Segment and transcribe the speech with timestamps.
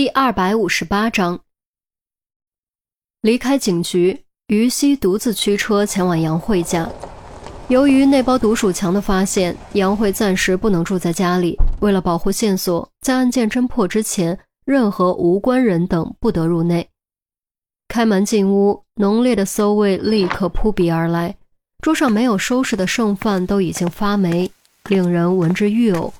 [0.00, 1.38] 第二百五十八章，
[3.20, 6.88] 离开警局，于西独自驱车前往杨慧家。
[7.68, 11.54] 由于那包毒鼠强的发现，杨慧暂时不能住在家里。
[11.82, 16.88] 为了保护线索，在案件侦破之前，任何无关人等不得入内。
[17.86, 21.36] 开门进屋，浓烈的馊味立刻扑鼻而来。
[21.82, 24.50] 桌上没有收拾的剩饭都已经发霉，
[24.88, 26.10] 令人闻之欲呕。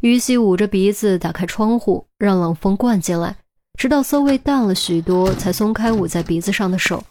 [0.00, 3.36] 于西捂着鼻子打开窗户，让冷风灌进来，
[3.76, 7.02] 直到馊味淡了许多，才松开捂在鼻子上的手。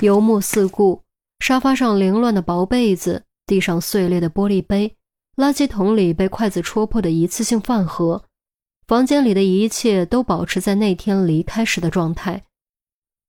[0.00, 1.02] 游目四顾，
[1.40, 4.94] 沙发上凌乱的薄被子，地上碎裂的玻璃杯，
[5.36, 8.22] 垃圾桶里被筷子戳破的一次性饭盒，
[8.86, 12.44] 房间里的一切都保持在那天离开时的状态。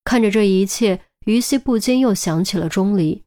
[0.04, 3.23] 看着这一切，于西不禁又想起了钟离，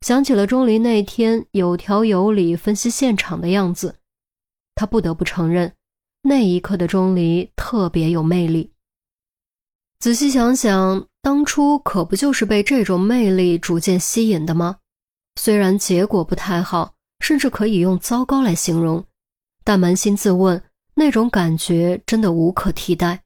[0.00, 3.96] 想起了钟离那天有条有理分析现场的样子。
[4.76, 5.72] 他不得不承认，
[6.22, 8.70] 那一刻的钟离特别有魅力。
[9.98, 14.76] 仔细想想，当初可不就是被这种魅力逐渐吸引的吗？
[15.40, 19.04] 虽然结果不太好，甚至可以用糟糕来形容，
[19.64, 20.62] 但扪心自问，
[20.94, 23.22] 那种感觉真的无可替代。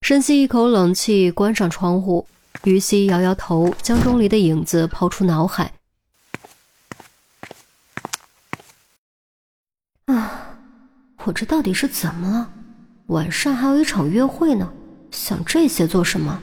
[0.00, 2.26] 深吸一口冷气，关上窗户，
[2.64, 5.72] 于西摇摇头，将钟离的影子抛出脑海。
[11.24, 12.50] 我这到底是怎么了？
[13.06, 14.72] 晚上还有一场约会呢，
[15.10, 16.42] 想这些做什么？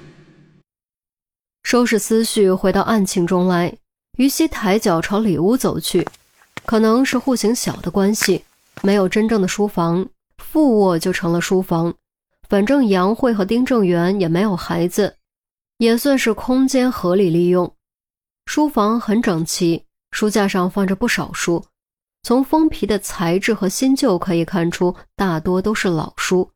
[1.64, 3.76] 收拾思绪，回到案情中来。
[4.18, 6.08] 于西抬脚朝里屋走去，
[6.66, 8.44] 可能是户型小的关系，
[8.82, 10.08] 没有真正的书房，
[10.38, 11.94] 副卧就成了书房。
[12.48, 15.16] 反正杨慧和丁正元也没有孩子，
[15.78, 17.74] 也算是空间合理利用。
[18.46, 21.64] 书房很整齐，书架上放着不少书。
[22.22, 26.52] 从封皮的材质和新旧可以看出，大多都是老书，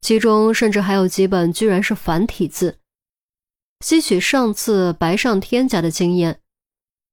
[0.00, 2.78] 其中甚至还有几本居然是繁体字。
[3.84, 6.40] 吸取上次白上天家的经验，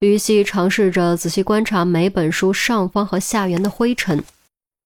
[0.00, 4.24] 于西尝试着仔细观察每本书上方和下缘的灰尘，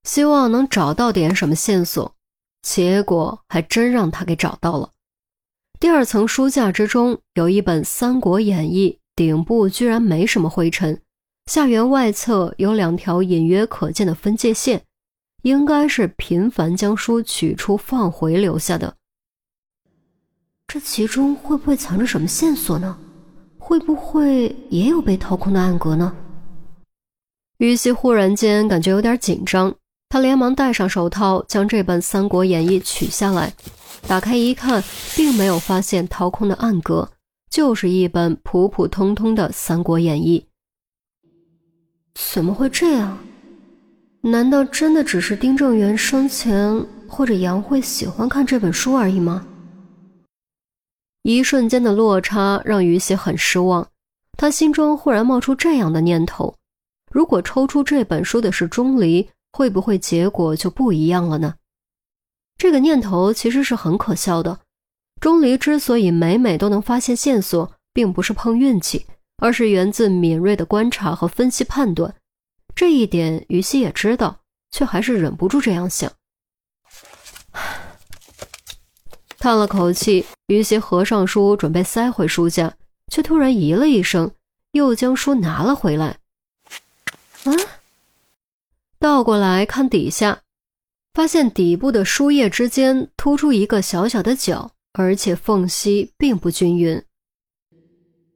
[0.02, 2.14] 希望能找到点什么线索。
[2.62, 4.90] 结果还真让他给找到了。
[5.78, 11.02] 第二层书架之中有一本《三国演义》，顶部居然没什么灰尘。
[11.46, 14.82] 下缘外侧有两条隐约可见的分界线，
[15.42, 18.96] 应该是频繁将书取出放回留下的。
[20.66, 22.98] 这其中会不会藏着什么线索呢？
[23.58, 26.16] 会不会也有被掏空的暗格呢？
[27.58, 29.74] 于西忽然间感觉有点紧张，
[30.08, 33.52] 他连忙戴上手套，将这本《三国演义》取下来，
[34.08, 34.82] 打开一看，
[35.14, 37.10] 并没有发现掏空的暗格，
[37.50, 40.46] 就是一本普普通通的《三国演义》。
[42.14, 43.18] 怎么会这样？
[44.20, 49.46] 难道真的只是丁正元生前或者杨慧喜欢看这本书而已吗？
[51.22, 53.86] 一瞬间的落差让于喜很失望，
[54.36, 56.54] 他心中忽然冒出这样的念头：
[57.10, 61.54] 如果抽出这本书的是钟离，会不会结果就不一样了呢？
[62.56, 64.60] 这个念头其实是很可笑的。
[65.20, 69.06] 钟离之所以每每都能发现线索，并不是碰运气。
[69.38, 72.14] 而是源自敏锐的观察和分析判断，
[72.74, 74.40] 这一点于西也知道，
[74.70, 76.10] 却还是忍不住这样想。
[79.38, 82.74] 叹了口气，于西合上书，准备塞回书架，
[83.12, 84.30] 却突然咦了一声，
[84.72, 86.18] 又将书拿了回来。
[87.44, 87.52] 啊！
[88.98, 90.40] 倒过来看底下，
[91.12, 97.04] 发现底部的书页之间突出一个小小的角，而且缝隙并不均匀。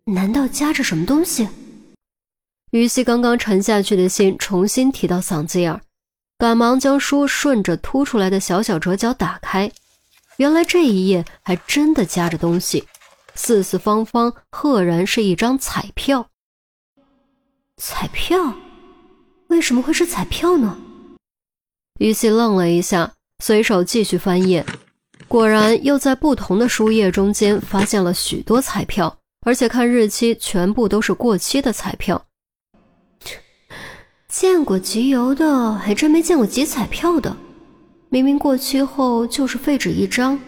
[0.09, 1.47] 难道夹着什么东西？
[2.71, 5.83] 于西刚刚沉下去的心重新提到嗓子眼儿，
[6.39, 9.71] 赶忙将书顺着凸出来的小小折角打开。
[10.39, 12.87] 原来这一页还真的夹着东西，
[13.35, 16.31] 四四方方，赫然是一张彩票。
[17.77, 18.55] 彩票？
[19.49, 20.79] 为什么会是彩票呢？
[22.01, 23.13] 于西愣了一下，
[23.45, 24.65] 随手继续翻页，
[25.27, 29.18] 果然又在不同的书页中间发现了许多彩票。
[29.49, 32.23] 而且看日期，全部都是过期的彩票。
[34.29, 37.35] 见过集邮的，还真没见过集彩票的。
[38.11, 40.39] 明明过期后就是废纸一张，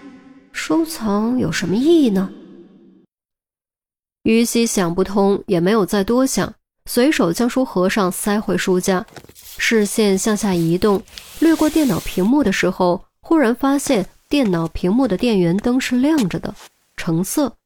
[0.52, 2.31] 收藏有什么意义呢？
[4.25, 6.52] 于西想不通，也没有再多想，
[6.85, 9.06] 随手将书合上，塞回书架，
[9.56, 11.02] 视线向下移动，
[11.38, 16.55] 掠过电脑屏幕的时候，忽然发现电脑屏幕的电源灯是亮着的，
[16.99, 17.56] 橙色。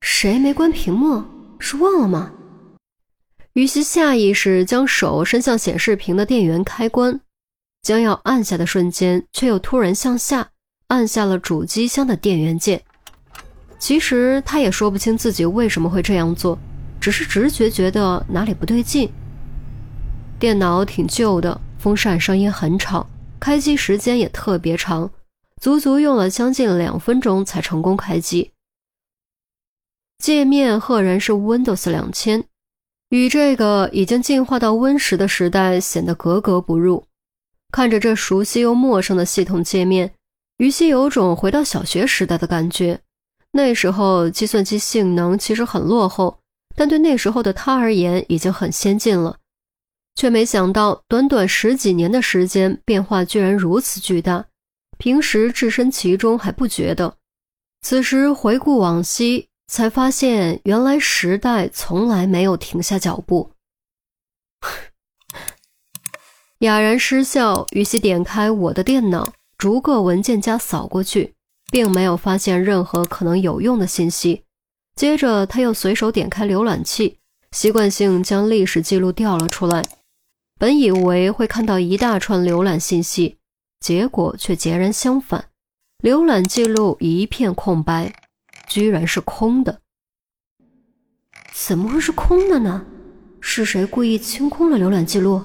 [0.00, 1.22] 谁没关屏幕？
[1.58, 2.32] 是忘了吗？
[3.54, 7.20] 于西下意识将手伸向显示屏的电源开关，
[7.82, 10.48] 将要按下的瞬间，却又突然向下
[10.88, 12.82] 按下了主机箱的电源键。
[13.78, 16.58] 其实他也说不清自己为什么会这样做，
[17.00, 19.10] 只是直觉觉得哪里不对劲。
[20.38, 23.06] 电脑挺旧的，风扇声音很吵，
[23.38, 25.10] 开机时间也特别长，
[25.60, 28.50] 足足用了将近两分钟才成功开机。
[30.20, 32.44] 界面赫然是 Windows 两千，
[33.08, 37.06] 与这个已经进化到 Win 十的时代显得格格不入。
[37.72, 40.12] 看着这熟悉又陌生的系统界面，
[40.58, 43.00] 于西有种回到小学时代的感觉。
[43.52, 46.38] 那时候计算机性能其实很落后，
[46.76, 49.38] 但对那时候的他而言已经很先进了。
[50.16, 54.44] 却没想到短短十几年的时间，变化居然如此巨大。
[54.98, 57.16] 平时置身其中还不觉得，
[57.80, 63.52] 此时回顾往昔，才发现原来时代从来没有停下脚步。
[66.58, 71.34] 哑然失笑，于西点开我的电脑，逐个文件夹扫过去。
[71.70, 74.42] 并没有发现任何可能有用的信息。
[74.96, 77.18] 接着，他又随手点开浏览器，
[77.52, 79.84] 习惯性将历史记录调了出来。
[80.58, 83.38] 本以为会看到一大串浏览信息，
[83.78, 85.44] 结果却截然相反，
[86.02, 88.12] 浏览记录一片空白，
[88.70, 89.80] 居然是空的。
[91.52, 92.86] 怎么会是空的呢？
[93.40, 95.42] 是谁故意清空了浏览记录？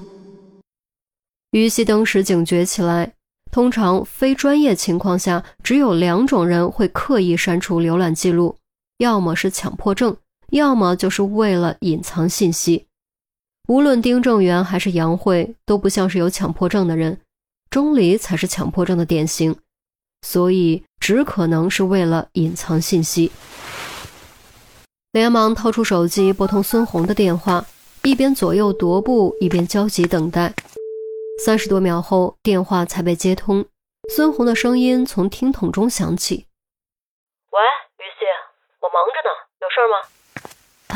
[1.50, 3.12] 于西当时警觉起来。
[3.50, 8.56] 通常非专业情况下，只有两种人会刻意删除浏览记录：
[8.98, 10.16] 要么是强迫症，
[10.50, 12.86] 要么就是为了隐藏信息。
[13.68, 17.18] 无论丁正元还是杨慧，都不像是有强迫症的人，
[17.70, 19.56] 钟离才是强迫症的典型，
[20.22, 23.30] 所以只可能是为了隐藏信息。
[25.12, 27.64] 连忙掏出手机拨通孙红的电话，
[28.02, 30.52] 一边左右踱步，一边焦急等待。
[31.44, 33.64] 三十多秒后，电话才被接通。
[34.12, 36.48] 孙红的声音从听筒中响起
[37.54, 37.60] ：“喂，
[37.98, 38.26] 于西，
[38.80, 39.30] 我忙着呢，
[39.60, 39.94] 有事吗？”“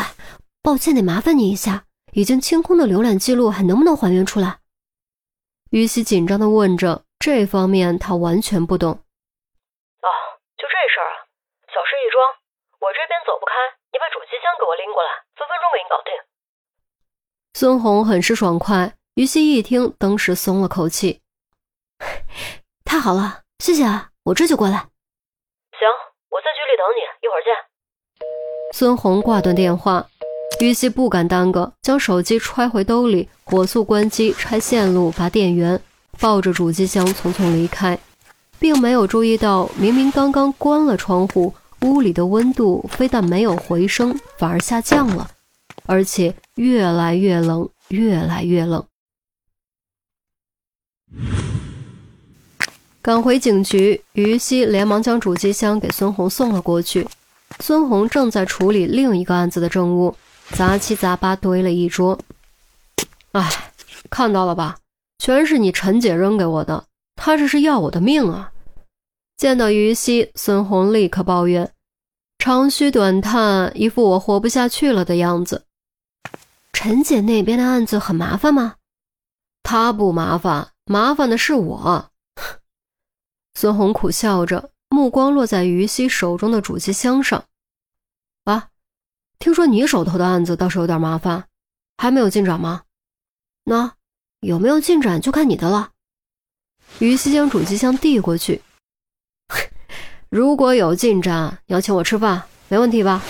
[0.03, 0.13] 哎，
[0.61, 1.85] 抱歉，得麻烦你一下，
[2.15, 4.59] 已经清空的浏览记录还能不能还原出来？”
[5.71, 8.91] 于西紧张地问着，这方面他完全不懂。
[10.01, 10.09] “哦，
[10.57, 11.29] 就这事儿啊，
[11.69, 12.17] 小事一桩，
[12.81, 13.53] 我这边走不开，
[13.93, 16.13] 你把主机箱给我拎过来，分分钟给你搞定。”
[17.55, 18.97] 孙红很是爽快。
[19.15, 21.21] 于西一听，当时松了口气。
[22.85, 24.79] 太好了，谢谢啊，我这就过来。
[24.79, 25.87] 行，
[26.31, 27.53] 我在局里等你，一会儿见。
[28.73, 30.07] 孙红挂断电话，
[30.61, 35.83] 于西不敢耽搁，将手机揣回兜里，火速关机、拆线路、拔电源，
[36.19, 37.99] 抱着主机箱匆匆离开，
[38.59, 45.31] 并没有注意到，明明刚刚关了窗户，屋里的温度非但没有回升，反而下降了，
[45.87, 48.85] 而且越来越冷，越来越冷。
[53.03, 57.09] 赶回警局，于西连忙将主机箱给孙红送了过去。
[57.61, 60.15] 孙红正在处理另一个案子的证物，
[60.51, 62.19] 杂七杂八堆了一桌。
[63.33, 63.73] 哎，
[64.11, 64.77] 看到了吧？
[65.19, 66.85] 全是你陈姐扔给我的，
[67.17, 68.53] 她这是要我的命啊！
[69.41, 71.73] 见到于西，孙红立刻抱怨，
[72.37, 75.65] 长吁短叹，一副我活不下去了的样子。
[76.75, 78.75] 陈姐那边的案子很麻烦吗？
[79.63, 80.73] 她不麻烦。
[80.85, 82.11] 麻烦的是我，
[83.55, 87.43] 孙红苦笑着，目光落在于西手中的主机箱上。
[88.45, 88.69] 啊，
[89.39, 91.47] 听说你手头的案子倒是有点麻烦，
[91.97, 92.83] 还没有进展吗？
[93.65, 93.95] 那
[94.41, 95.93] 有没有进展就看你的了。
[96.99, 98.61] 于西将主机箱递过去，
[100.31, 103.21] 如果有进展，你要请我吃饭，没问题吧？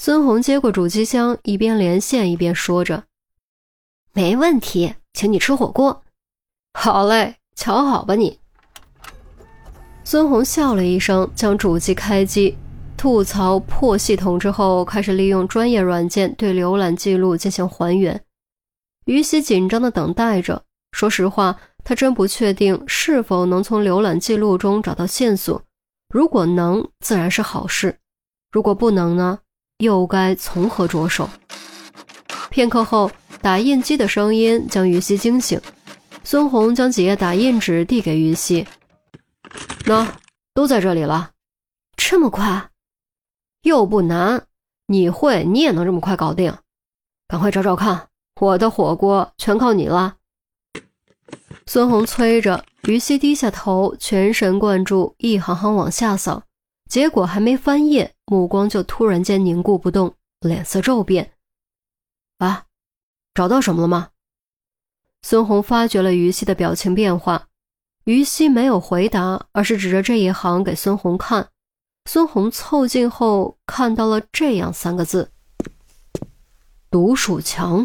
[0.00, 3.04] 孙红接过主机箱，一边连线一边说着
[4.12, 6.02] ：“没问题，请你吃火锅。”
[6.74, 8.40] 好嘞，瞧好吧你。
[10.02, 12.58] 孙红笑了一声，将主机开机，
[12.96, 18.20] 吐槽破系统之后，开始利用专业软件对浏览记录进行还原。
[19.04, 20.64] 于西紧张的等待着。
[20.90, 25.62] 说实话，他真不确定是否能从浏览记录中找到线索。
[26.16, 27.90] 如果能，自然是好事；
[28.50, 29.38] 如果不能呢，
[29.76, 31.28] 又该从何着手？
[32.48, 33.10] 片刻后，
[33.42, 35.60] 打印机的声音将于西惊醒。
[36.24, 38.66] 孙红将几页打印纸递给于西，
[39.84, 40.10] 那
[40.54, 41.32] 都在这里了，
[41.98, 42.70] 这么快，
[43.60, 44.46] 又不难，
[44.86, 46.56] 你会，你也能这么快搞定，
[47.28, 48.08] 赶快找找看，
[48.40, 50.16] 我的火锅全靠你了。
[51.66, 56.44] 孙红催着，于西低下头，全神贯注，一行行往下扫，
[56.88, 61.32] 结果还没翻页，目光就突然间凝固不动，脸色骤变。
[62.38, 62.66] 啊，
[63.34, 64.10] 找到什么了吗？
[65.22, 67.48] 孙红发觉了于西的表情变化，
[68.04, 71.48] 于西没有回答，而是指着这一行给孙红看。
[72.08, 75.32] 孙红凑近后看到了这样三个字
[76.88, 77.84] ：“独属墙。”